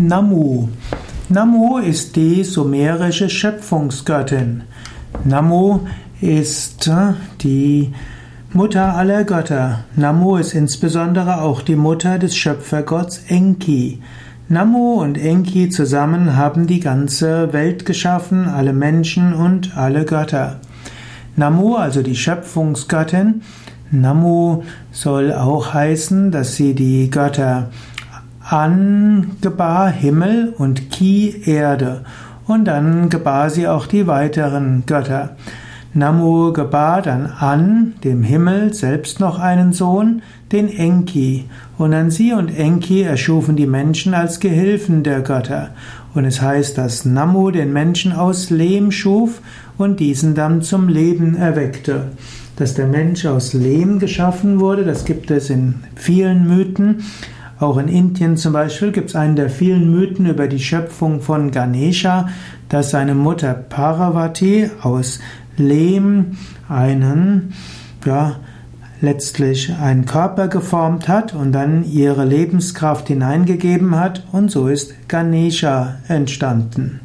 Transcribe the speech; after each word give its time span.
Namu. 0.00 0.68
Namu 1.28 1.78
ist 1.78 2.14
die 2.14 2.44
sumerische 2.44 3.28
Schöpfungsgöttin. 3.28 4.62
Namu 5.24 5.80
ist 6.20 6.86
äh, 6.86 7.14
die 7.40 7.92
Mutter 8.52 8.94
aller 8.94 9.24
Götter. 9.24 9.80
Namu 9.96 10.36
ist 10.36 10.54
insbesondere 10.54 11.42
auch 11.42 11.62
die 11.62 11.74
Mutter 11.74 12.20
des 12.20 12.36
Schöpfergotts 12.36 13.24
Enki. 13.26 14.00
Namu 14.48 15.00
und 15.00 15.18
Enki 15.18 15.68
zusammen 15.68 16.36
haben 16.36 16.68
die 16.68 16.80
ganze 16.80 17.52
Welt 17.52 17.84
geschaffen, 17.84 18.46
alle 18.46 18.72
Menschen 18.72 19.34
und 19.34 19.76
alle 19.76 20.04
Götter. 20.04 20.60
Namu, 21.34 21.74
also 21.74 22.02
die 22.02 22.16
Schöpfungsgöttin, 22.16 23.42
Namu 23.90 24.62
soll 24.92 25.32
auch 25.32 25.74
heißen, 25.74 26.30
dass 26.30 26.54
sie 26.54 26.74
die 26.76 27.10
Götter 27.10 27.70
An 28.50 29.32
gebar 29.42 29.90
Himmel 29.90 30.54
und 30.56 30.90
Ki 30.90 31.42
Erde 31.44 32.04
und 32.46 32.64
dann 32.64 33.10
gebar 33.10 33.50
sie 33.50 33.68
auch 33.68 33.86
die 33.86 34.06
weiteren 34.06 34.84
Götter. 34.86 35.36
Namu 35.92 36.54
gebar 36.54 37.02
dann 37.02 37.26
An, 37.26 37.92
dem 38.04 38.22
Himmel, 38.22 38.72
selbst 38.72 39.20
noch 39.20 39.38
einen 39.38 39.74
Sohn, 39.74 40.22
den 40.50 40.70
Enki. 40.70 41.44
Und 41.76 41.92
an 41.92 42.10
sie 42.10 42.32
und 42.32 42.48
Enki 42.48 43.02
erschufen 43.02 43.54
die 43.54 43.66
Menschen 43.66 44.14
als 44.14 44.40
Gehilfen 44.40 45.02
der 45.02 45.20
Götter. 45.20 45.70
Und 46.14 46.24
es 46.24 46.40
heißt, 46.40 46.78
dass 46.78 47.04
Namu 47.04 47.50
den 47.50 47.74
Menschen 47.74 48.12
aus 48.12 48.48
Lehm 48.48 48.92
schuf 48.92 49.42
und 49.76 50.00
diesen 50.00 50.34
dann 50.34 50.62
zum 50.62 50.88
Leben 50.88 51.36
erweckte. 51.36 52.12
Dass 52.56 52.72
der 52.72 52.86
Mensch 52.86 53.26
aus 53.26 53.52
Lehm 53.52 53.98
geschaffen 53.98 54.58
wurde, 54.58 54.86
das 54.86 55.04
gibt 55.04 55.30
es 55.30 55.50
in 55.50 55.74
vielen 55.96 56.48
Mythen. 56.48 57.02
Auch 57.60 57.76
in 57.78 57.88
Indien 57.88 58.36
zum 58.36 58.52
Beispiel 58.52 58.92
gibt 58.92 59.10
es 59.10 59.16
einen 59.16 59.34
der 59.34 59.50
vielen 59.50 59.90
Mythen 59.90 60.26
über 60.26 60.46
die 60.46 60.60
Schöpfung 60.60 61.20
von 61.20 61.50
Ganesha, 61.50 62.28
dass 62.68 62.90
seine 62.90 63.14
Mutter 63.14 63.54
Parvati 63.54 64.70
aus 64.82 65.18
Lehm 65.56 66.36
einen, 66.68 67.52
ja, 68.04 68.36
letztlich 69.00 69.72
einen 69.74 70.06
Körper 70.06 70.48
geformt 70.48 71.08
hat 71.08 71.34
und 71.34 71.52
dann 71.52 71.84
ihre 71.84 72.24
Lebenskraft 72.24 73.08
hineingegeben 73.08 73.96
hat 73.96 74.24
und 74.32 74.50
so 74.50 74.68
ist 74.68 74.94
Ganesha 75.08 75.96
entstanden. 76.06 77.00